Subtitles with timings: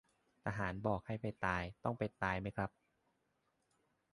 [0.45, 2.69] ทหารบอกให้ไปตายต้องไปตายไหมครับ